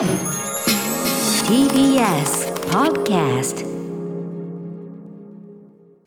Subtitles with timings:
[0.00, 0.08] TBS
[2.70, 3.66] Podcast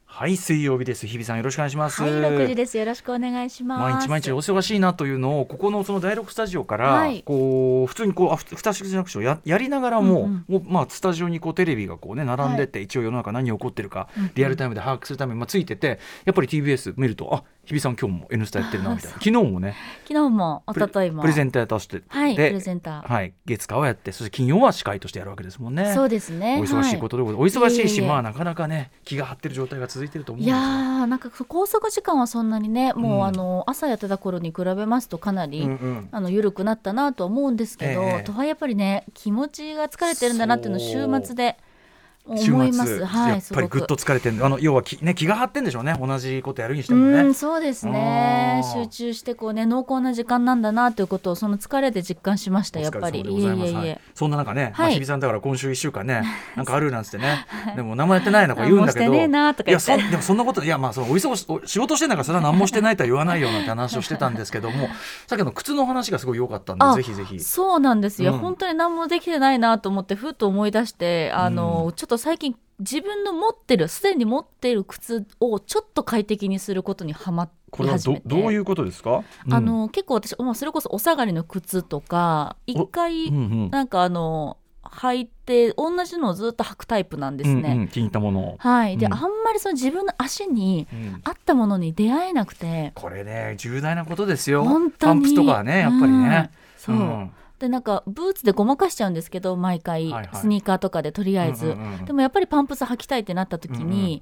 [0.07, 1.05] はい水曜日です。
[1.05, 2.01] 日比さんよろしくお願いします。
[2.01, 2.75] はい、6時です。
[2.75, 3.81] よろしくお願いします。
[3.93, 7.21] 毎日毎日お忙しいなというのをここのその第6スタジオから、はい。
[7.21, 19.13] こう普通にこうあふふたしくじゃなくてややりながらも,、うんもうまあ、スタジオにこうテレビがこうね並んでて、一応世の中何起こってるか、リアルタイムで把握するために、まあ、ついててやっぱり TBS 見るとあ日比さん今日も「N スタ」やってるなみたいな。
[19.13, 19.73] 昨日もね。
[20.05, 21.21] 昨日も一昨日も。
[21.21, 22.03] プレゼンターとして。
[22.09, 23.07] はい、でプレゼンター。
[23.09, 25.93] はい、月火をやってそして金曜は司会としてやるわけですもんね。
[25.93, 26.59] そうですね。
[26.59, 30.61] お忙しいことでございます、お忙しいしまあなかなかね気が張ってる状態が続いてると思うんいですよ。
[30.61, 33.25] やーなんか拘束時間はそんなにねもう、うん。
[33.25, 36.09] あの朝やってた頃に比べますとかなり、うんうん。
[36.11, 38.23] あの緩くなったなとは思うんですけど、ええ。
[38.23, 41.57] とはやっぱりね気持ちが疲れてるんだなっていうのを週末で
[42.37, 43.05] 週思いま末す。
[43.05, 45.95] はい、やっぱりぐっと疲れてるあの要は気,、ね、気が張ってんでしょうね。
[45.99, 47.21] 同じことやるにしてうもね。
[47.23, 48.61] んそうですね。
[48.73, 53.21] 集中してこうね濃厚な時間なんだなということをその疲れで実感しましたやっぱり。
[53.21, 56.23] いそんな中ね、まあ、はい日比さんだから今週1週間ね
[56.55, 57.45] なんかあるなんつってね。
[57.75, 59.13] でも何もやってないのか言うんだけど。
[59.13, 64.87] いやそでもそんなこといやまあそのお忙しお仕事してんだからそれは何もしてないとは言わないようなって話をしてたんですけども
[65.27, 67.39] さっきの靴の話がすごい良かったんであぜひぜひ。
[67.39, 68.39] そうなんですよ、うん。
[68.39, 83.69] 本当に何もできてないなと思ってふっと思い出してあの、ちょっと最近自分の持ってるすでに持っている靴をちょっと快適にすることにはまこれはどどういうことですか、あの結構私、まあ、それこそお下がりの靴とか一回うんうん。
[83.71, 87.71] なんかあの履いて同じのをずっと履くタイプなんですね。
[87.71, 87.87] うんうん。
[87.87, 89.13] 気に入ったものを、はい、で、うん。
[89.13, 91.21] あんまりその自分の足にうん。
[91.23, 92.91] 合ったものに出会えなくて。
[92.93, 94.63] これね重大なことですよ。
[94.63, 95.13] 本当に。
[95.13, 97.29] パンプスとかはねやっぱりね、うんそう、
[97.63, 100.41] でなんかブーツでごまかしちゃうんですけど毎回、はいはい。
[100.41, 104.21] スニーカーとかでとりあえず、うんうんうんでもやっぱりパンプス履きたいってなった時に、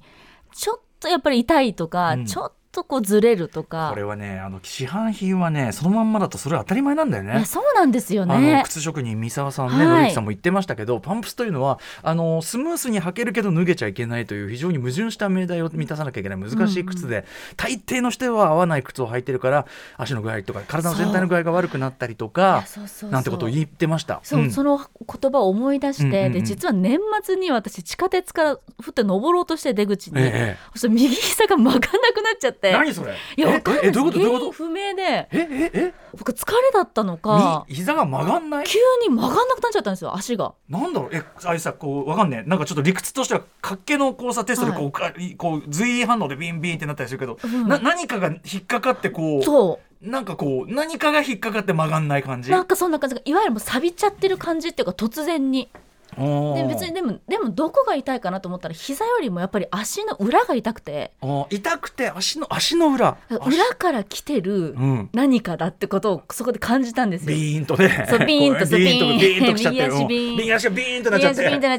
[0.54, 2.24] ちょっとやっぱり痛いとか、うん。
[2.24, 3.90] ちょっとこうずれるとか。
[3.90, 7.44] これはねあの市販品はねそのまんまだとそれは当たり前なんだよね。
[7.44, 8.62] そうなんですよあのね。
[8.64, 10.12] 靴職人三沢さんね、はい。
[10.12, 17.24] さんも言ってましたけどパンプスというのはあのスムースに履けるけど脱げちゃいけないという非常に矛盾した命題を満たさなきゃいけない難しい靴で、
[17.56, 22.64] 大抵の人は合わない靴を履いてるから足の具合とか体の全体の具合が悪くなったりといか
[23.10, 24.20] なんてことを言ってました。
[24.22, 24.50] そう、ん。
[24.50, 26.32] その言葉を思い出して、うんうんうん。
[26.32, 30.56] で実は年末に私地下鉄からふって登ろうとして出口に、ええ。
[30.74, 33.14] そし右膝が曲がんなくなっちゃって何それ？
[33.36, 34.24] いやわかんないどういうこと？
[34.24, 35.28] どういうこ原因不明で。
[35.30, 35.94] とええ？
[36.16, 37.64] 僕疲れだったのえか。
[37.68, 38.64] み膝が曲がんない？
[38.66, 40.54] 急に曲がんなくなっちゃったんですよ足が。
[40.68, 41.10] なんだろう？
[41.12, 42.48] えあれさこうわかんねえ。
[42.48, 47.66] なんかちょっと理屈としては活気の交差テストでこう、かこう随意反応でビンビンってなったりするけど、うん。
[47.68, 52.50] な何かが引っかかってこうそなんかこう何かが引っかかって曲がんない感じ？
[52.50, 53.16] うなんかそんな感じ。
[53.16, 55.70] がいわゆるもう錆びちゃってる感じっていうか突然に
[56.16, 61.12] で別にでもでもどこが痛いかなと思ったら膝よりもやっぱり足の裏が痛くて。
[61.50, 63.16] 痛くて足の足の裏。
[63.30, 65.10] 足裏から来てるうん。
[65.14, 67.36] 何かだってことをそこで感じたんですよ。
[67.36, 68.06] ビーンとね。
[68.10, 68.98] そうビーンとビーン。
[68.98, 69.80] とビーンときちゃって。
[69.80, 70.36] 右足ビーンうん。
[70.36, 71.26] 右足がビーンとなっち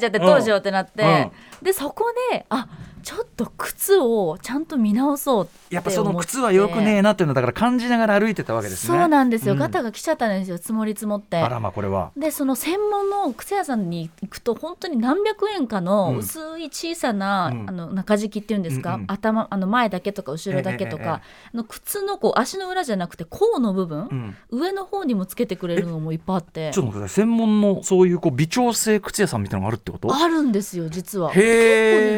[0.05, 1.65] ゃってどうしようってなって、うん。
[1.65, 2.67] でそこであ
[3.03, 5.75] ちょっと靴をちゃんと見直そうって思って。
[5.75, 8.97] やっぱその靴はよくねえなっていうのはだから感じながら歩いてたわけですね。
[8.97, 9.59] そうなんですよ、うん。
[9.59, 11.37] ガタが来ちゃったんですよ積もり積もって。
[11.37, 12.11] あらまあこれは。
[12.15, 17.69] でその専門の靴屋さんに行くと本当に何百円かの薄い小さな、うん。
[17.69, 19.05] あの中敷きっていうんですか、うんうん。
[19.09, 21.13] 頭あの前だけとか後ろだけとか、ええええ
[21.53, 24.35] あの靴のこう足の裏じゃなくて甲の部分、うん。
[24.49, 26.71] 上の方にもつけてくれるのもいっぱいあって。
[26.73, 27.25] ちょっと待ってください。
[27.25, 30.15] 専門のそういうこう微調整靴屋さんみたいなのがあるってこと？
[30.15, 31.31] あるんですよ実は。
[31.31, 31.47] へ結構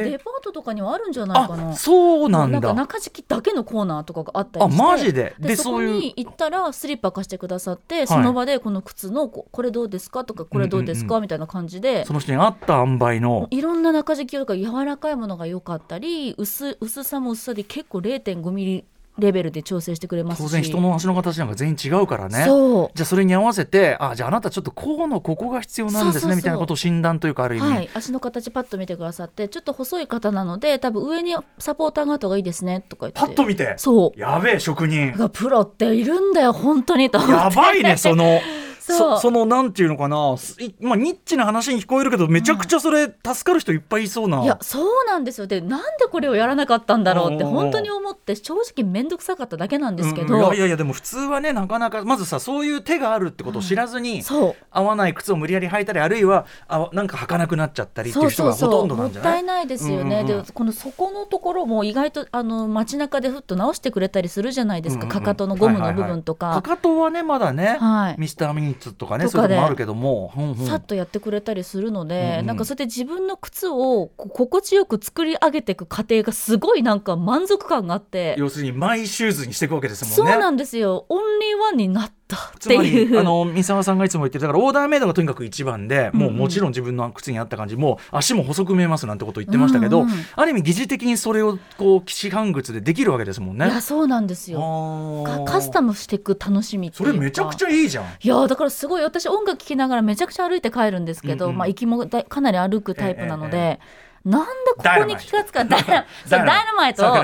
[0.04, 1.72] ねえデパートとかにはあるんじゃないかな。
[1.72, 2.62] あそうなんだ。
[2.62, 4.82] か中敷きだけのコーナーとかがあったりあして。
[4.84, 5.36] マジで？
[5.40, 12.06] でそこに行ったらスリッパ貸してくださって、その場でこの靴のここれどうですかとかこれどうですか、みたいな感じで。
[12.06, 13.48] その人に合った塩梅の。
[13.50, 18.86] いろんな中敷きとか柔らかいものが良かったり薄薄さも薄さで結構0.5ミリ
[19.18, 20.46] レベルで調整してくれますし。
[20.46, 22.44] 当然人の足の形なんか全員違うからね。
[22.46, 22.92] そう。
[22.94, 26.36] じゃあそれに合わせてあじゃああなたちょっとこうのここが必要なんですね。
[26.36, 33.20] みたいなことを診断というかある意味、はい、足の形パッと見てくださってちょっと細い方なので多分上にサポーターがあった方がいいですねとか言って。
[33.20, 33.76] パッと見て？
[33.78, 34.20] そう。
[34.20, 35.14] やべえ職人。
[35.14, 38.40] がプロっているんだよ本当にとやばいねその
[38.94, 39.16] そう。
[39.16, 40.36] そそのなんていうのかな
[40.80, 45.48] まあニッチな話に聞こえるけどめちゃくちゃそれ助かる人いっぱいいそうな、いやそうなんですよ。
[45.48, 50.46] でなんでこれをやらなかったんだろうって本当に思って正直面倒くさかっただけなんですけど、うんうん。
[50.46, 54.56] いやいやいやでも普通はねなかなかまずさそういう手があるってことを知らずに、そう。
[54.72, 59.34] 合わない靴を無理やり履いたりあるいはあなんか履かなくなっちゃったりっていう人がほとんどなんじゃない？
[59.34, 60.38] もったいないですよね、うんうん。
[60.38, 65.20] うんでこの底のところも意外とあの街中でふっと直してくれたりするじゃないですか、うんうんうん。
[65.20, 68.16] かかとのゴムの部分とか、かかとはねまだね、はい。
[68.18, 70.56] ミスターミニッツとかねそういうのもあるけども、うんうん。
[70.68, 72.46] さっとやってくれたりするので、うんうん。
[72.46, 80.32] なんかそれで自分の靴を心地よく作り上げていく過程がすごいなんか満足感があって、要するにマイシューズにしていくわけですもんね。
[80.34, 81.06] そうなんですよ。
[81.10, 83.10] オンリーワンになっだっつまていう。
[83.10, 87.78] りあの三沢さんがいつも言ってるだからオーダーメイドがとにかく一番で、もうもちろん自分の靴に合った感じ。
[87.78, 90.16] もう足も細く見えますなんてこと言ってましたけど、うんうん。
[90.36, 93.68] ある意味疑似的にそれをこう市販靴でできるわけですもんね。
[93.68, 95.24] いやそうなんですよ。
[95.26, 98.06] かカスタムムしていく楽しみそうれめちゃくちゃいいじゃん。
[98.06, 101.58] いやだからすごい私音楽聴きながらめちゃくちゃ歩いて帰るんですけど、うんうん。
[101.58, 103.80] まあ行きもだかなり歩くタイプなので、
[104.26, 105.84] なんでここに気がつかダイ
[106.28, 107.06] ダイナマイト。
[107.14, 107.18] を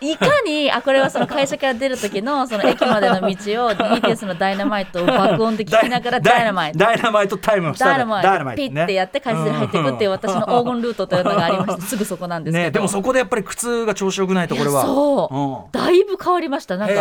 [0.00, 3.26] いかにあこれはその会社から出る時のその駅までの道を
[3.72, 6.78] BTS のダイナマイトを爆音で聞きながらダイナマイト。
[6.78, 7.36] ダイナマイト。
[7.36, 8.54] タイムをしたダイナマイト。
[8.54, 14.82] ピッてやって会社に入っていくっていう私の黄金ルートというのがありまして すぐそこなんですけど、ねでもそこでやっぱり靴が調子よくないとこれは。
[14.82, 15.82] そう、うん。
[15.82, 16.76] だいぶ変わりました。
[16.76, 16.94] なんか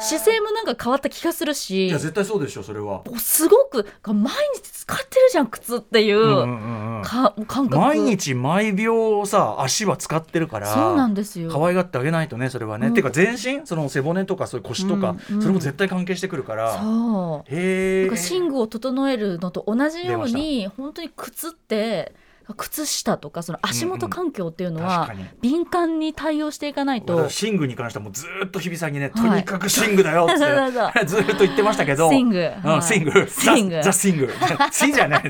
[0.00, 1.88] 姿勢もなんか変わった気がするし。
[1.88, 3.00] いや絶対そうでしょそれは。
[3.16, 7.78] すごく毎日使ってるじゃん靴っていう、か感覚。
[7.78, 8.89] 毎日毎秒
[9.26, 11.50] さ足は使ってるからそうなんですよ。
[11.50, 12.94] 可愛がってあげないとねそれはね、うん。
[12.94, 15.42] ていうか全身その背骨とかそういう腰とか、うんうん。
[15.42, 17.54] それも絶対関係してくるから、そう。
[17.54, 22.12] へえなんか寝具を整えるのと同じように本当に靴って
[22.54, 25.10] 靴下とかその足元環境っていうのは
[25.40, 29.30] 敏感に対応していかないと、私寝具に関してはもうずーっと日比さんにね、はい。
[29.30, 30.36] とにかく寝具だよって
[31.06, 32.08] ずーっと言ってましたけど。
[32.08, 32.82] スイングうんはい。
[32.82, 35.22] スイングザ・ザスイングじゃない。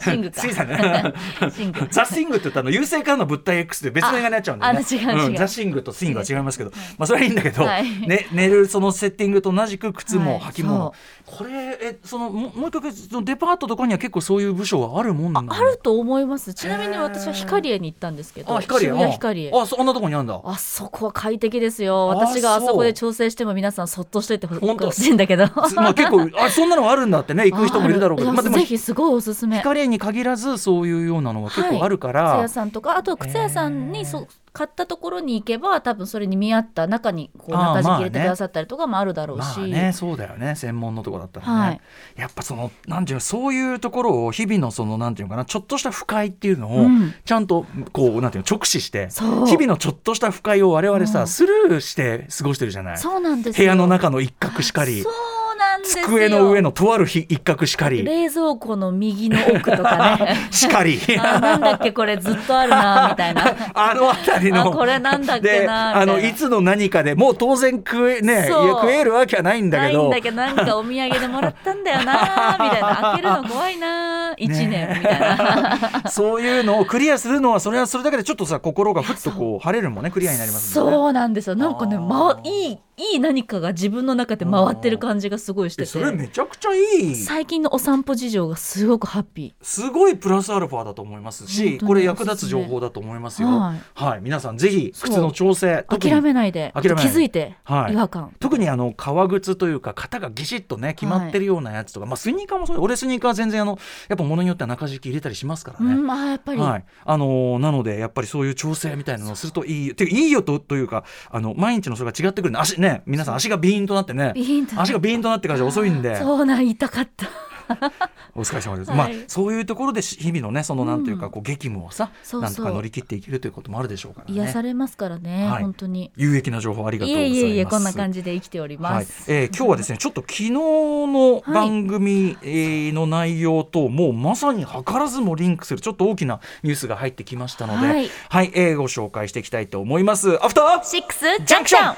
[0.00, 0.40] シングか。
[0.40, 1.14] スイじゃない。
[1.52, 4.72] シングザ・スイングって言ったの優勢からの物体 X で別の映画になっちゃうんでね。
[4.72, 5.30] ああ違う違う。
[5.30, 8.08] んザ・シングとスイングは違いますけど、まあそれはいいんだけど、はい。
[8.08, 10.52] ね、寝るそのセッティングと同じく靴もはい。
[10.52, 10.92] 履物、
[11.26, 16.54] これえそのももう一回そのデパートとかには結構そういう部署があるもんなのあると思います。
[16.54, 20.40] ちなみに私は光栄に行ったんですけどあ光栄渋谷光栄ああそんなとこにあるんだ。
[20.44, 21.96] あそこは快適ですよ。
[21.96, 24.92] あ私があそこで調整しても皆さんそっとしといてほ本当。
[24.92, 25.48] しいんだけど。
[25.48, 27.44] つまあ結構あそんなのあるんだってね。
[27.50, 28.30] 行く人もいるだろうけど。
[28.30, 29.58] あまあでもぜひすごいおすすめ。
[29.58, 34.26] 光に限らずそういうようなのが結構あるか靴ら、屋さんとかあと靴屋さんにそ
[34.58, 39.92] 買ったところに行けば多分それに見合った中にこう中敷き入れてまあねくださったりとかもあるだろうし、まあね。
[39.94, 40.56] そうだよね。
[40.56, 41.80] 専門のとこだったらね、はい。
[42.16, 47.14] やっぱそのなんていうのそういうところを日々のそのなんていうのかなちょっとした不快っていうのをうん。
[47.24, 51.28] ちゃんとこうなんていうの直視して日々のちょっとした不快を我々さ、うん。
[51.28, 52.98] スルーして過ごしてるじゃない。
[52.98, 55.02] そうなんです部よ屋の中の一角しかり。
[55.02, 55.12] そう
[55.58, 56.04] なんですよ。
[56.06, 58.04] 机の上のとある日一角しかり。
[58.04, 60.36] 冷蔵庫の右の奥とかね。
[60.50, 61.00] しかり。
[61.18, 63.54] あなんだっけこれずっとあるなみたいな。
[63.74, 64.62] あの辺りの。
[64.62, 72.98] あこれなんだっけなあのいつの何かでもう当然食えね食えるわけはないんだないんけどだけどなんかお土産でもらったんだよな みたいな。
[72.98, 80.74] 開けるの怖いな1年みたいな、そういうのをクリアするのはそれはそれだけでちょっとさ心がふっとこう晴れるもんねクリアになりますね。
[80.74, 81.56] そうなんですよ。
[81.56, 87.14] なんかね、ま、いいいい何かが自分の中で回ってる感じがすごいしてえそれてめちゃくちゃいい。
[87.14, 93.48] 最近のお散歩事情がすごくハッピすごいプラスアルファだと思います本しこれ役立つ情報だと思いますよ。
[93.48, 94.18] ははい。
[94.18, 96.72] い、皆さんぜひ靴の調整ー諦めいないで。
[96.74, 97.92] 諦めない気づいて、はい。
[97.92, 98.34] 違和感。
[98.38, 103.78] 特にあの革靴というか型がギシッとね決まってるようなやつとか、まあスニーカーもそう俺スニーカーは全然あの
[104.08, 105.94] やっぱ物によっては中敷き入れたりしますからね。
[105.94, 114.32] うんあーやっぱり、はい、あのーなのでやっぱりそういう調整みたいなのをするといいてかいいよとというかあの毎日のそれが違ってくるんで足ね皆さん足がビーンとなってね。
[114.76, 116.16] 足がビーンとなってからじゃ遅いんで。
[116.18, 117.26] そうなん痛かった。
[118.34, 118.98] お疲れ様です、はい。
[118.98, 121.32] まあそういうところでし日々のねそのなんというかうん。
[121.32, 122.42] こう激務をさ、そうそう。
[122.42, 124.34] なんとか乗り切っていけるということもあるでしょうからね。
[124.34, 125.62] 癒されますからね、はい。
[125.62, 126.10] 本当に。
[126.16, 127.40] 有益な情報ありがとうございます。
[127.40, 128.94] いえいえいえこんな感じで生きておりはい。
[128.94, 137.92] ます、えー今日はですねちょっと昨日の番組、えーの内容ともうまさに図らずもリンクするちょっと大きなニュースが入ってきましたので、は
[138.30, 138.46] はい。
[138.46, 140.42] いえーご紹介していきたいと思います。
[140.42, 141.96] アフターシックスジャンクション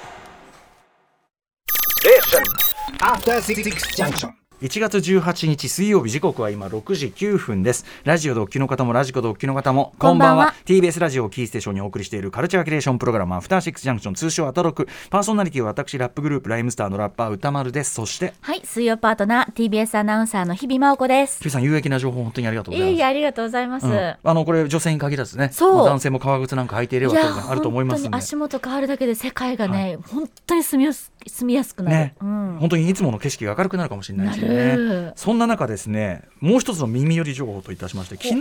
[3.00, 4.39] After Six Junction.
[4.60, 7.86] 1月18日水曜日時刻は今6時9分です。
[8.04, 10.52] ラジオドッキの方もラジコドッキの方もこんばんは。
[10.66, 14.86] TBS ラジオをキーステーションにお送りしているカルチャーキュレーションプログラムアフターシックスジャンクション通称アトロク。
[15.08, 17.94] パーソナリティは私ラップグループライムスターのラッパー歌丸です。
[17.94, 21.40] そしてはい水曜パートナー TBS アナウンサーの日々真央子です。
[21.40, 22.98] キュさん有益な情報本当にありがとうごいえざいます。
[22.98, 24.14] いえありがとうございます、うん。
[24.22, 25.74] あのこれ女性に限らずねそう。
[25.76, 27.14] まあ男性も革靴なんか履いていれば
[27.48, 38.34] あると思いますん足元変わるだけで世界がね、本当に住みやす住みやすくなる、ね、うん、本当にいつもの景色が明るくなるかもしれないしなねるそんな中ですねもう一つの耳寄り情報といたしまして昨日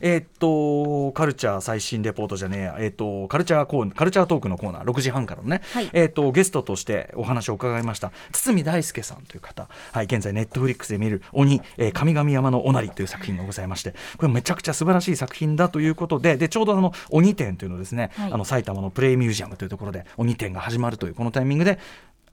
[0.00, 5.90] えーっとカルチャー最新レポートじゃねえやえーっとカルチャーコーカルチャートークのコーナー6時半からのね、はい。
[5.92, 9.68] えーっとゲストとしてお話を伺いました堤大輔さんという方。
[9.92, 18.32] はい現在ネットフリックスで見る鬼、えー神々山のおなりという作品がございましてこれめちゃくちゃ素晴らしい作品だということででちょうどあの鬼展というのをですね、はい。
[18.32, 21.78] あの埼玉のプレイミュージアムというところで鬼展が始まるというこのタイミングで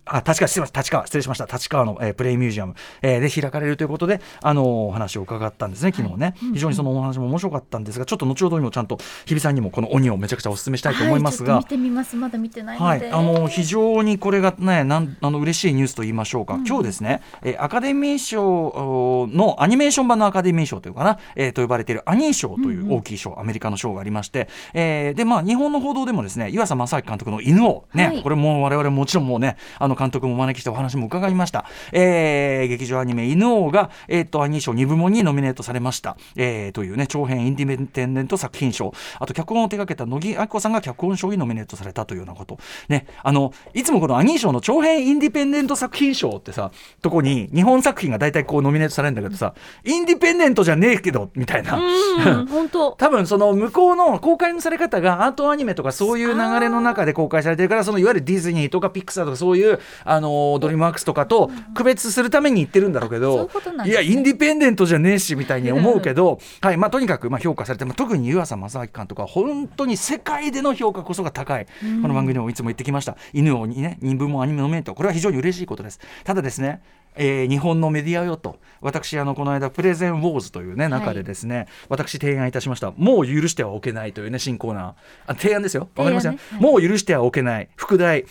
[0.05, 1.45] あ立川立川失礼しました。
[1.45, 12.15] 立川の、えープレイミュージアム、えーで開かれるということで、あのーお話を伺ったんですね昨日ね、非常にそのお話も面白かったんですがちょっと後ほどにもちゃんと日比さんにもこの鬼をめちゃくちゃお勧めしたいと思いますが、はい、ちょっと見てみます。
[12.15, 28.23] まだ見てないので、はい、あの非常にこれがね、なんあの嬉しいニュースと言いましょうか、今日ですね、えーアカデミー賞おのアニメーション版のアカデミー賞というかな、えーと呼ばれているアニー賞という大きい賞、アメリカの賞がありまして、えーでまあ日本の報道でもですね、岩佐正明監督の犬をね、はい。
[28.23, 31.65] これも我々もちろんもうね、あの監督もお招きしてお話も伺いました。
[31.91, 42.57] えー劇場アニメ犬王がえっ、とアニー賞2部門にノミネートされました、えーというね長編インディペンデント作品賞、あと脚本を手掛けた野木亜紀子さんが脚本賞にノミネートされたというようなこと。
[42.89, 46.71] ね、あのいつもこのアニー賞の長編インディペンデント作品賞ってさ
[47.01, 51.77] とこに日本作品が大体こうノミネートされるんだけどさインディペンデントじゃねえけどみたいな。
[51.77, 63.49] うん 本当多分その向こうの公開のされ方がアートアニメとかそういう流れの中で公開されてるからそのいわゆるディズニーとかピクサーとかそういうあのドリームワークスとかと区別するために言ってるんだろうけど
[63.85, 73.17] いやインディペンデントじゃねえしみたいに思うけどはいまあとにかくまあ評価されてまあ特に湯浅正明監督は本当に世界での評価こそが高いこの番組でもいつも言ってきました。
[73.33, 75.99] 犬王にね人文もアニメノミネートこれは非常に嬉しいことです。
[76.23, 76.81] ただですね
[77.15, 82.91] えー日本のメディアよと私あのこの間プレゼンウォーズというね中でですね、私提案いたしました。
[82.97, 84.93] もう許してはおけないというね新コーナー。
[85.27, 85.89] あ提案ですよ。
[85.95, 86.67] わかりますよ、提案ね。
[86.67, 87.69] もう許してはおけない。
[87.75, 88.25] 副題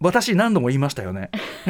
[0.00, 1.30] 私何度も言いましたよね。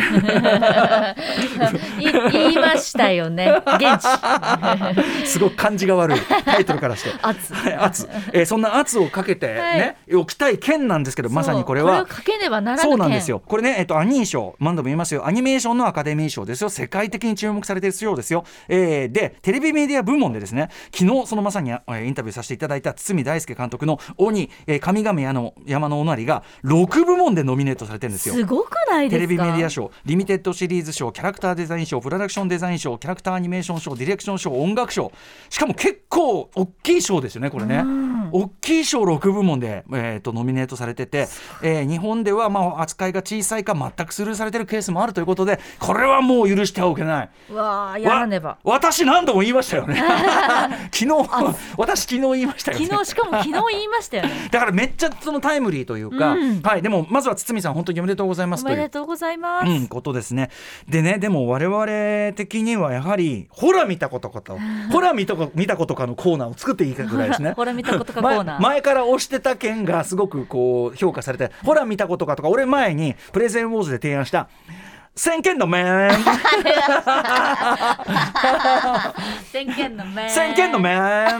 [1.99, 3.55] い言いましたよね。
[3.77, 4.07] 現地
[5.27, 7.11] すごく感じが悪いタイトルからして。
[7.23, 7.55] 圧。
[7.55, 11.99] はい圧、えーそんな圧をかけてね、おきたい件なんですけどまさにこれは。
[11.99, 13.31] そうこれをかけねばならぬそうなんですよ。
[13.31, 13.43] よ。
[13.47, 18.45] これね、えっと、アニー賞、何度も言いますよ、アニメーションのアカデミー賞ですよ、世界的に注目されている賞ですよ。
[18.69, 28.35] えーで、テレビメディア部門でですね、昨日そのまさに、えーインタビューさせていただいた堤大輔監督の鬼、えー、神々屋の山のおなりが、6部門でノミネートされてるんですよ。
[28.35, 29.21] すごくないですか？
[29.21, 35.12] テレビメディア賞、リミテッドシリーズ賞、キャラクターデザイン賞、プロダクションデザイン賞、キャラクターアニメーション賞、ディレクション賞、音楽賞、
[35.49, 37.85] しかも結構大きい賞ですよね、これね。
[38.33, 41.29] 大きい賞6部門で、えー、とノミネートされてて、
[41.62, 47.31] えー日本ではまあ扱いが小さいか全くスルーされてるケースもあるということで、これはもう許してはおけない。
[47.50, 49.97] うわあやらねばわ私何度も言いましたよね。
[50.93, 51.07] 昨日、
[51.77, 52.87] 私昨日言いましたよね。
[52.87, 60.50] 昨日しかも昨日言いましたよねだからめっちゃそのタイムリーというか、うんはい、でもまずは堤さん本当にでとうございまおすというめでとうございます、うん、ことですね。
[60.88, 64.59] でね、でも我々的にはやはり、ほら見たことかと、
[64.90, 67.52] ほら見たこ見たことかのコーナーを作っていいかぐらいですね。
[67.52, 74.49] ほら見たことかコーナー前前から推してた件がすごくこう評価されて、ほら見たことかとか、俺前にプレゼンウォーズで提案した、
[75.21, 76.11] 先見の面。
[79.53, 80.31] 宣言の面。
[80.31, 81.39] 先見の面。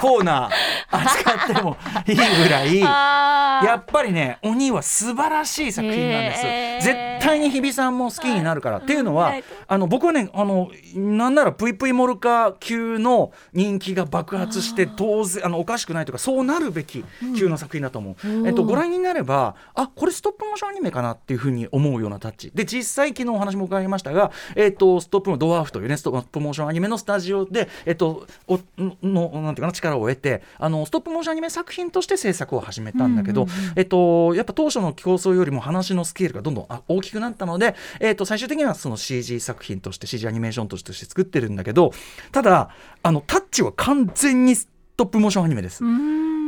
[0.00, 0.50] コーナー
[0.90, 2.80] 扱ってもいいぐらい。
[2.80, 17.04] やっぱりね鬼は素晴らしい作品なんです、絶対に日比さんも好きになるから、っていうのは、はいあの僕はねあのなんならプイプイモルカ級の人気が爆発して当然あのおかしくないというかそうなるべき
[17.38, 22.50] 級の作品だと思う、えっと、ご覧になればあこれストップモーションアニメかなっていうふうに思うようなタッチ。
[22.52, 28.60] で実際昨日お話も伺いましたが、えっと、ストップのドワーフというねストップモーションアニメのスタジオで、えっと、お
[29.02, 41.92] のなんていうかな力を得てあのストップモーションアニメ作品として制作を始めたんだけど、えっと、やっぱ当初の競争よりも話のスケールがどんどんあ大きくなったので、えっと、最終的にはその CG 作品として CG アニメーションとして作ってるんだけど
[42.32, 42.70] ただ
[43.02, 45.82] あのタッチは完全にストップモーションアニメです。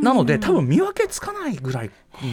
[0.02, 1.90] なので多分見分けつかないぐらい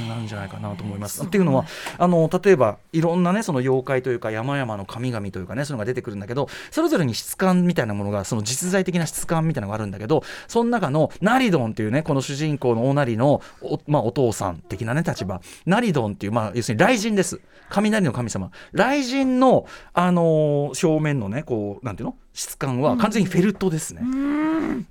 [0.07, 1.23] なんじゃないかなと思います。
[1.23, 1.65] っていうのは
[1.97, 15.41] あの例えばいろんなねその妖怪というか山々の神々というかねそういうのが出てくるんだけどそれぞれに質感みたいなものがその実在的な質感みたいなのがあるんだけどその中のナリドンっていうねこの主人公のおなりのお,、まあ、お父さん的なね立場。
[15.65, 17.39] ナリドンっていうまあ要するに雷神です。
[17.69, 18.51] 雷の神様。
[18.73, 22.15] 雷神のあのー正面のねこうなんていうの？
[22.33, 24.01] 質感は完全にフェルトですね。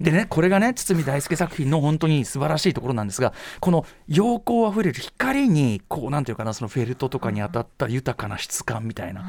[0.01, 9.25] でねこれがね堤大輔作品の本当に素晴らしいところなんですがこの陽光あふれる光にこうなんていうかなそのフェルトとかに当たった豊かな質感みたいな。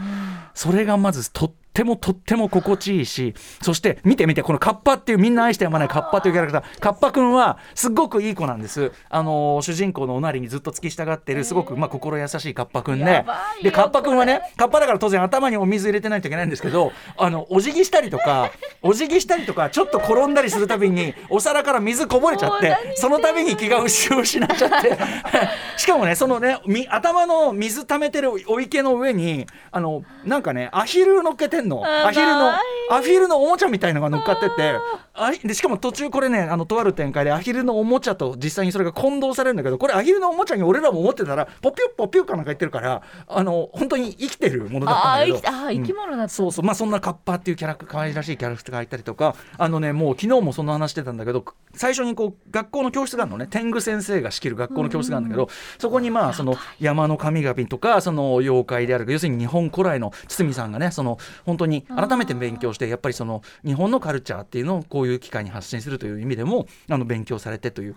[0.54, 6.80] それがまずとってもとっても心地いいしそして見て見てこのカッパっていうみんな愛してやまないカッパというキャラクター。
[6.80, 8.92] カッパくんはすっごくいい子なんです。
[9.10, 13.26] あのー主人公のおなりにずっと付き従ってるすごくまあ心優しいカッパくんで
[13.62, 24.98] でカッパくんはねカッパだから当然頭にお水入れてないといけないんですけどあのお辞儀したりとかお辞儀したりとかちょっと転んだりするたびにお皿から水こぼれちゃってその度に気が失っちゃって。
[25.78, 31.84] しかもねそのねみ頭の水溜めてるお池の上にあのなんかねアヒル乗っけててんの。
[31.86, 32.52] あアヒルの
[32.92, 34.76] アヒルのおもちゃみたいのが乗っかってて。
[35.22, 45.38] あでしかも途中これねあのとある展開でアヒルのおもちゃと実際にそれが混同されるんだけどこれアヒルのおもちゃに俺らも思ってたらポピュッポピュッかなんか言ってるからあの本当に生きてるものだったんだけど。
[45.38, 46.30] あー生きあー生き物だった。
[46.30, 46.66] そうそう。
[46.66, 53.48] まあそんなカッパっていうキャラク可愛らしいキャラクターがいたりとかあのねもう昨日もその話してたんだけど最初にこう学校の教室があるのね。
[53.50, 55.50] 天狗先生が仕切る学校の教室があるんだけど、
[55.80, 61.18] そこにまあその山の神々とかその妖怪である要するに日本古来の堤さんがねその
[61.50, 67.96] 本当に改めて勉強してやっぱりその日本のカルチャーっていうのをこういう機会に発信するという意味でもあの勉強されてという。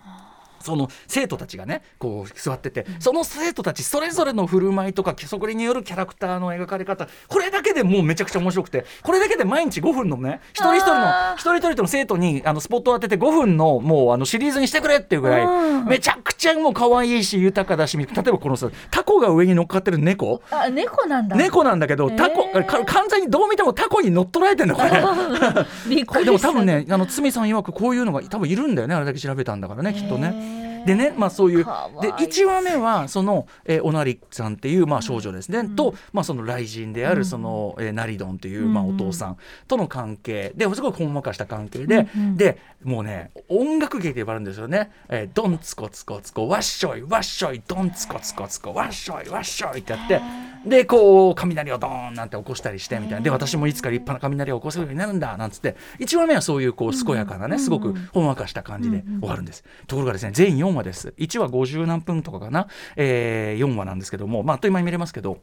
[0.63, 15.87] その生徒たちがねこう座ってて、その生徒たちそれぞれの振る舞いとかそこによるキャラクターの描かれ方これだけでもうめちゃくちゃ面白くてこれだけで毎日5分のね一人一人の一人一人の生徒にあのスポットを当てて5分のもうあのシリーズにしてくれっていうぐらい、うん。
[15.87, 20.43] めちゃくちゃもう可愛いし豊かだし例えばこのさタコが上に乗っかってる猫。
[20.51, 21.37] あ猫なんだ。
[21.37, 24.91] 猫なんだけどタコ、完全にどう見てもタコに乗っ取られてんのこれ。
[26.25, 30.52] でも多分ねあの堤さん曰くこういうのが多分いるんだよねあれだけ調べたんだからねきっとね。
[30.87, 39.37] でねまあそういうで1話目はその、えー、おなりさんっていう、まあ、少女ですね、と、まあ、その雷神であるその、えー、ナリドンという、まあ、お父さん
[39.69, 40.53] との関係。
[40.55, 50.21] ですごいほんわかした関係で、でもうね音楽芸で呼ばれるんですよね「えー、ドンツコツコツコワッショイワッショイドンツコツコツコワッショイワッショイ」ってやって
[50.67, 53.21] でこう雷をドーンなんて起こしたりしてみたいな。
[53.21, 55.77] で私もいつか立派な雷を起こせるようになるんだなんつって。
[55.99, 59.65] 1話目はそういうこう健やかなねすごくほんわかした感じで終わるんです。
[59.87, 61.15] ところがですね全4話です。
[61.19, 65.39] 1話50何分とかかな、えー、4話なんですけどもまああっという間に見れますけど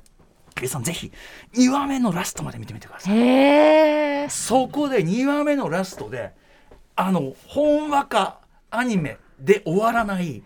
[0.55, 1.11] 皆さんぜひ
[1.53, 4.29] 2話目のラストまで見てみてください。
[4.29, 6.31] そこで2話目のラストで
[6.95, 10.43] あのほんわかアニメで終わらない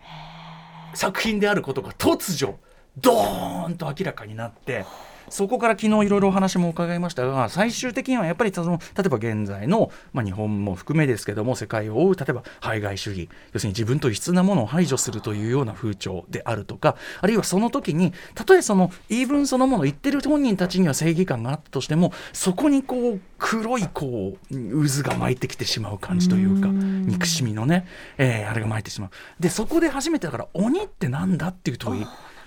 [0.94, 2.54] 作品であることが突如
[2.98, 4.84] ドーンと明らかになって
[5.28, 27.86] そこから昨日いろいろお話も伺いましたが最終的にはやっぱりその例えば現在の、まあ、日本も含めですけども世界を覆う例えば排外主義要するに自分と異質なものを排除するというような風潮であるとかあるいはその時にたとえその言い分そのもの言ってる本人たちには正義感があったとしてもそこにこう黒いこう渦が巻いてきてしまう感じというか憎しみのね、
[28.18, 29.10] えーあれが巻いてしまう。
[29.40, 32.06] でそこで初めてだから鬼ってなんだっていう問い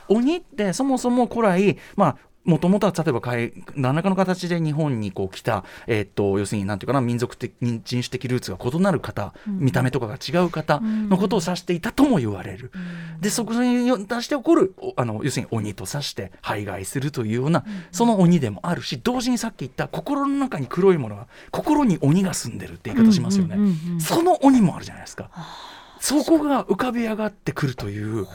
[0.09, 12.71] 鬼ってそもそも古来まあもともとは例えば海何らかの形で日本にこう来た、えーっと要するになんていうかな民族的人種的ルーツが異なる方、見た目とかが違う方のことを指していたとも言われる、
[13.19, 25.29] でそこに出して起こるおあの要するに鬼と指して排外するというような、その鬼でもあるし同時にさっき言った心の中に黒いものが心に鬼が住んでるって言い方しますよね、うんうんうんうんその鬼もあるじゃないですか。
[25.99, 28.25] そこが浮かび上がってくるという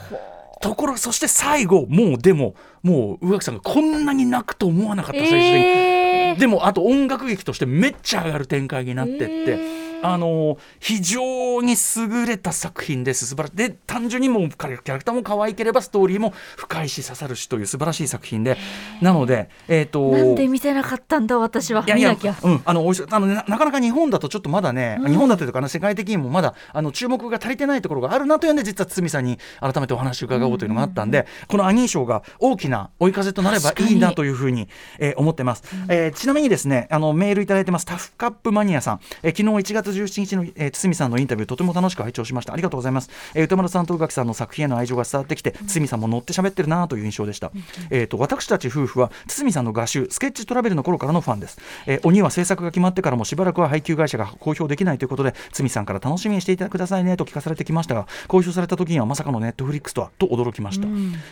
[0.63, 6.41] ところそして最後もうでももう宇垣さんがこんなに泣くと思わなかった最終的に、えー。
[6.41, 13.27] でもあと音楽劇としてめっちゃ上がる展開になってって、えーあの非常に優れた作品です。
[13.27, 18.57] 素晴らしいで単純にもうキャラクターも可愛ければストーリーも深いし刺さるしという素晴らしい作品で。
[19.01, 21.85] なのでえっ、となんで見せなかったんだ私は。
[21.87, 37.85] いやいや見なきゃ、うん、あのおいしあのななかなか日本だとちょっとまだね、日本だというかな世界的にもまだあの注目が足りてないところがあるなというんで実は堤さんに改めてお話を伺おうというのがあったんで、このアニー賞が大きな追い風となればいいなというふうに、えー思ってます、えーちなみにですねあのメールいただいてます。
[37.85, 42.53] タフカップマニアさん、えー昨日1月17日の、えー堤さんのインタビューとても楽しく拝聴しました。
[42.53, 47.53] ありがとうございます、えー歌丸さんと宇垣さんの作品への愛情が伝わってきて堤さんも乗って喋ってるなという印象でした、
[47.91, 60.87] えーと私たち夫婦は堤さんの画集スケッチトラベルの頃からのファンです、えー鬼は制作が決まってからもしばらくは配給会社が公表できないということで堤さんから楽しみにしていてくださいねと聞かされてきましたが公表された時にはまさかのネットフリックスとはと驚きました、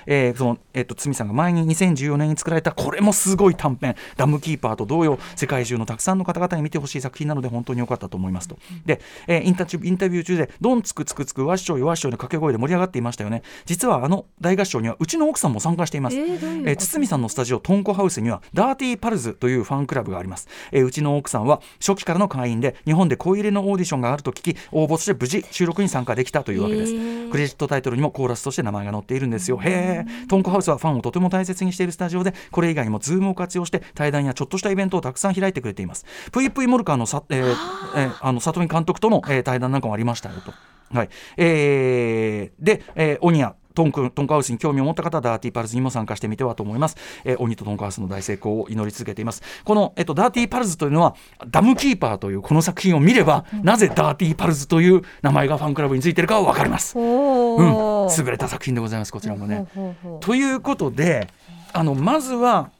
[0.06, 3.94] えーその、えー、と堤さんが前に2014年に作られたこれもすごい短編。
[4.16, 8.58] ダムキーパーと同様世界中のたくさんの方々に見てほしい作品なので本当に良かったと思いますと。
[8.84, 13.42] で、えーインタインタビュー中でドンつくつくつくわっしょいわっしょいの掛け声で盛り上がっていましたよね。
[13.64, 26.92] 実はあの大合唱にはうちの奥さんも参加しています、えーえー堤さんのスタジオトンコハウスにはダーティーパルズというファンクラブがあります、えーうちの奥さんは初期からの会員で日本で声入れのオーディションがあると聞き応募して無事収録に参加できたというわけです、
[27.30, 29.58] クレジットタイトルにもコーラスとして名前が載っているんですよ。
[29.58, 36.04] へえトンコハウスはファンをとても大切にしているスタジオでこれ以外にもズームを活用して対談やちょっとしたイベントをたくさん開いてくれています。
[36.32, 37.50] ぷいぷいモルカーのさ、えー。
[37.96, 40.52] えーあの見里監督との、えー対談なんかもありましたよと。
[40.96, 41.08] はい。
[41.36, 49.42] えーで、えー ONIとトンコハウスに興味を持った方はダーティーパルズにも参加してみてはと思います、えー、 ONIとトンコハウスの大成功を祈り続けています。
[49.64, 51.14] この、えっと、ダーティーパルズというのは
[51.48, 56.98] ダムキーパーというこの作品を見れば、なぜダーティーパルズという名前がファンクラブについているかは分かります。
[56.98, 57.90] おうん。
[58.06, 59.66] ー優れた作品でございますこちらもね。
[60.20, 61.28] ということで
[61.72, 62.70] あのまずは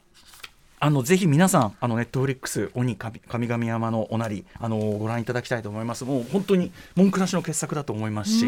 [0.83, 6.07] あのぜひ皆さんあのネットフリックス鬼神神々山のおなりあのご覧いただきたいと思います。
[6.07, 8.47] もう本当に文句なしの傑作だと思いますし、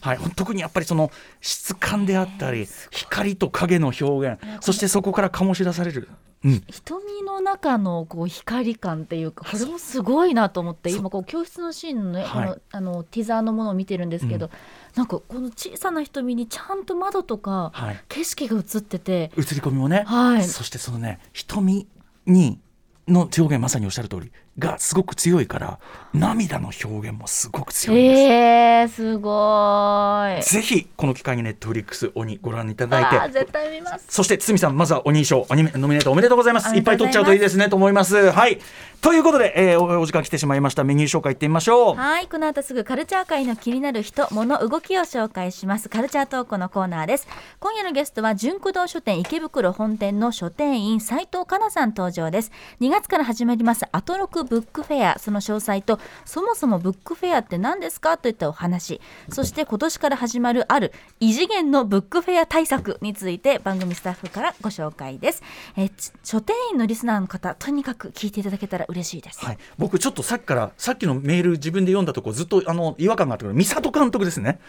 [0.00, 6.08] はい、特にやっぱりその質感であったり光と影の表現そしてそこから醸し出される、
[6.44, 12.44] うん、瞳の中のこう光感っていうかこれもすごいなと思って今こう教室のシーンのね、はい。
[12.44, 14.50] あのあのティザーのものを見てるんですけど、
[14.94, 18.04] なんかこの小さな瞳にちゃんと窓とかはい。
[18.08, 20.44] 景色が映ってて、映り込みもね、はい。
[20.44, 21.88] そしてそのね瞳
[22.26, 22.60] に
[23.08, 25.78] の表現まさにおっしゃる通りがすごく強いから
[26.12, 28.22] 涙の表現もすごく強いんです。
[28.22, 30.42] えー、すごい。
[30.42, 34.04] ぜひこの機会にネットフリックス鬼ご覧いただいて絶対見ます。
[34.08, 38.58] そして堤さんまずは鬼賞アニメノミネートおめでとうございますいっぱい取っちゃうといいですねと思いますはい
[39.04, 45.90] ということで、えーおお時間来てしまいましたメニュー紹介いってみましょうはい、この後すぐカルチャー界の気になる人、物、動きを紹介します。
[45.90, 47.28] カルチャートークのコーナーです。
[47.60, 52.52] 今夜のゲストは、純駆動書店池袋本店の書店員斉藤香奈さん登場です。
[52.80, 65.42] 2月から始まりますアトロクブックフェア、その詳細と、そもそもブックフェアって何ですかといったお話、そして今年から始まるある異次元のブックフェア対策について番組スタッフからご紹介です。
[65.76, 65.90] え
[66.22, 69.44] 書店員のリスナーの方、とにかく聞いていただけたら嬉しいです。
[69.44, 74.60] はい、僕ちょっとさっきからさっきのメール自分で読んだとこずっとあの違和感があったけど美里監督ですね。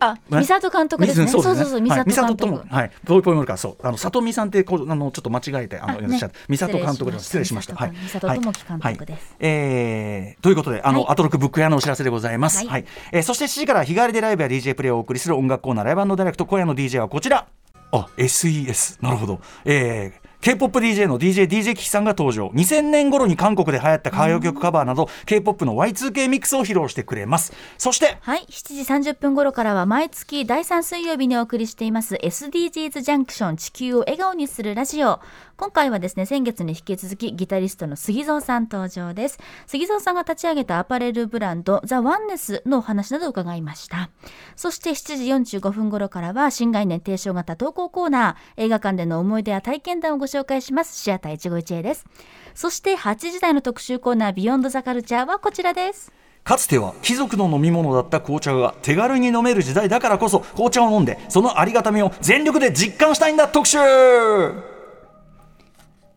[0.00, 1.28] あ、ま三里監督ですね。
[1.28, 2.10] そうそうそうそう、三はい。
[2.10, 2.74] 里監とも督。
[2.74, 3.76] はい、ポイポイモルカそう。
[3.86, 6.38] あの里見さんってこうあのちょっと間違えてあのあいらっしゃるね。
[6.48, 7.24] 美里監督です。
[7.24, 7.74] 失礼しました。
[7.76, 9.26] はい、美里智樹監督です。
[9.30, 9.36] はい。
[9.40, 11.12] えーということであの、はい。
[11.12, 12.64] アトロクブック屋のお知らせでございます。
[12.66, 12.82] は、はい。
[12.82, 16.46] いえーそして7時から日替わりでライブや DJ プレイをお送りする音楽コーナーライブダイレクト。
[16.46, 17.46] 今夜の DJ はこちら。
[17.92, 19.40] あ SES なるほど。
[19.64, 22.46] えー K-POP DJ の DJ、DJ キキさんが登場。
[22.54, 27.52] 2000年頃に韓国で流行った歌謡曲カバーなど、K-POP の Y2K ミックスを披露してくれます。
[27.76, 35.20] そして、はい、7時30分頃からは毎月第3水曜日にお送りしています SDGs ジャンクション地球を笑顔にするラジオ。
[35.60, 39.38] 今回はですね、先月に引き続きギタリストの杉蔵さん登場です。
[39.66, 44.08] 杉蔵さんが立ち上げたアパレルブランドザ・ワンネスのお話などを伺いました。
[44.56, 50.98] そして7時45分頃からは新概念提唱型投稿コーナー、映画館での思い出や体験談をご紹介します。
[50.98, 52.06] シアター一期一会です。
[52.54, 56.10] そして8時台の特集コーナービヨンドザカルチャーはこちらです。
[56.42, 63.76] かつては貴族の飲み物だった紅茶が手軽に飲める時代だからこそ紅茶を飲んでそのありがたみを全力で実感したいんだ特集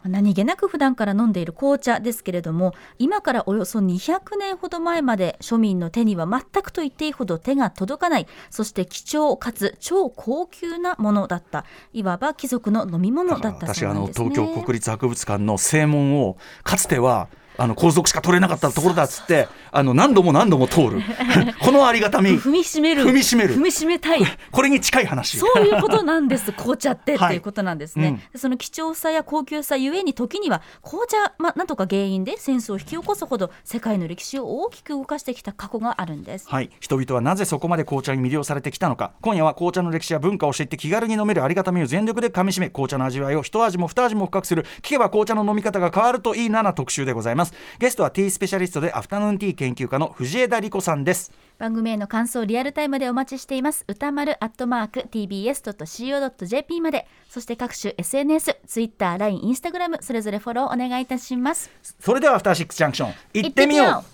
[0.10, 14.30] 何気なく普段から飲んでいる紅茶ですけれども今からおよそ200年ほど前まで庶民の手には全くと言っていいほど手が届かないそして貴重かつ超高級なものだったいわば貴族の飲み物だった私あのそうですね。
[14.30, 21.02] 東京国立博物館の正門をかつてはあの皇族しか取れなかったところだっつってあの何度も何度も通る。
[21.62, 22.32] このありがたみ。
[22.40, 23.04] 踏みしめる。
[23.04, 23.56] 踏みしめる。
[23.56, 24.22] 踏みしめたい。
[24.52, 25.38] これに近い話。
[25.38, 26.52] そういうことなんです。
[26.54, 27.28] 紅茶って、はい。
[27.28, 28.18] っていうことなんですね、うん。
[28.32, 36.48] でその貴重さや高級さゆえに時には紅茶、まあ、なんとか原因で戦争を引き起こすほど世界の歴史を大きく動かしてきた過去があるんです。
[36.48, 39.14] はい、人々はなぜそこまで紅茶に魅了されてきたのか。
[39.22, 44.66] 今夜は紅茶の歴史や文化を知って気軽に飲めるありがたみを全力でかみしめ紅茶の味わいを一味も二味も深くする。
[44.82, 47.43] 聞けば紅茶の飲み方が変わるといいなな特集でございます
[47.80, 51.32] ゲストはティースペシャリストでアフタヌーンティー研究家の藤枝理子さんです。
[51.58, 53.86] 番組への感想リアルタイムでお待ちしています。
[53.88, 57.08] 歌丸アットマーク tbs.co.jp まで。
[57.30, 61.70] そして各種 SNS、Twitter、LINE、Instagram それぞれフォローお願いいたします。
[62.00, 63.88] それではアフターシックスジャンクション行ってみよう。
[63.88, 64.14] 行って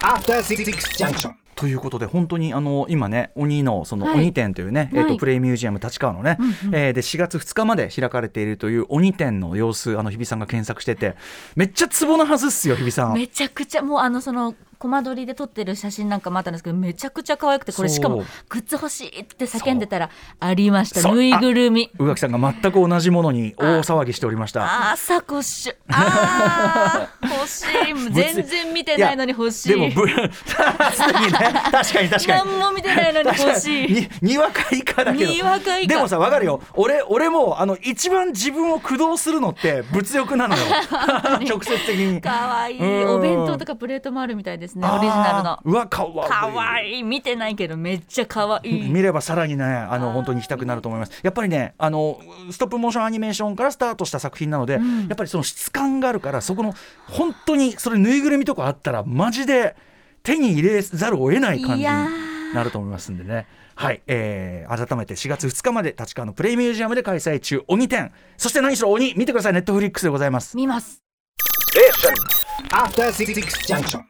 [0.00, 0.64] After Six
[0.96, 1.34] Junction.
[1.60, 4.18] ということで本当にあの今ね鬼のそのはい。
[4.20, 6.38] 鬼展というね、えーとはいプレイミュージアム立川のね、
[6.72, 11.16] えーで4月2日まで開かれているという鬼展の様子あの日比さんが検索してて
[11.56, 13.14] めっちゃツボなはずっすよ日比さん。
[13.14, 20.08] めちゃくちゃもうあのそのコマ撮りで撮ってる写真なんかもあったんですけどめちゃくちゃ可愛くてこれしかもグッズ欲しいって叫んでたら
[20.40, 21.12] ありました。
[21.12, 21.90] ぬいぐるみ。
[21.98, 24.92] 宇垣さんが全く同じものに大騒ぎしておりました。
[24.92, 28.10] あーサコッシュあー 欲しい。
[28.10, 29.68] 全然見てないのに欲しい。
[29.68, 31.38] でもぶ すでにね
[31.70, 32.50] 確かに確かに。
[32.50, 33.92] 何も見てないのに欲しい。
[33.92, 34.08] に。
[34.22, 35.30] にわか以下だけど。
[35.30, 36.62] にわか以下でもさわかるよ。
[36.72, 40.62] 俺俺もあの一番自分を駆動するのって物欲なのよ。
[41.46, 42.18] 直接的に。
[42.22, 42.78] かわい。
[43.04, 45.60] お弁当とかプレートもあるみたいですねオリジナルの。
[45.64, 46.30] うわかわいい。
[46.30, 47.02] かわいい。
[47.02, 48.88] 見てないけどめっちゃかわいい。
[48.88, 51.20] 見ればさらにねあの本当に行きたくなると思います。
[51.22, 54.80] やっぱりねあのストップモーションアニメーションからスタートした作品なので、や
[55.12, 56.74] っぱりその質感があるからそこの
[57.08, 59.76] 本当にそれぬいぐるみとかあったらマジで
[60.22, 63.46] 手に入れざるを得ない感じになると思いますんでね。
[63.74, 69.52] はい、えー、改めて4月2日まで立川のプレイミュージアムで開催中鬼展そして何しろ鬼見てください。
[69.54, 70.56] ネットフリックスでございます。
[70.56, 71.02] 見ます。
[73.66, 74.02] Junction.